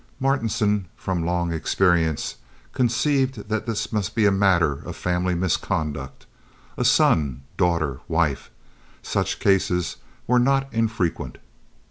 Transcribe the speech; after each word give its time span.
Martinson, 0.19 0.87
from 0.97 1.23
long 1.23 1.53
experience 1.53 2.37
conceived 2.73 3.49
that 3.49 3.67
this 3.67 3.93
must 3.93 4.15
be 4.15 4.25
a 4.25 4.31
matter 4.31 4.79
of 4.83 4.95
family 4.95 5.35
misconduct—a 5.35 6.83
son, 6.85 7.43
daughter, 7.55 7.99
wife. 8.07 8.49
Such 9.03 9.39
cases 9.39 9.97
were 10.25 10.39
not 10.39 10.67
infrequent. 10.73 11.37